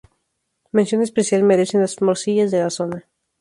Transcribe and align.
Mención 0.71 1.03
especial 1.03 1.43
merecen 1.43 1.81
las 1.81 2.01
morcillas 2.01 2.49
de 2.49 2.57
la 2.61 2.71
zona. 2.71 3.07